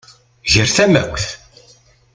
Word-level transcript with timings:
Ger 0.51 0.69
tamawt! 0.75 1.25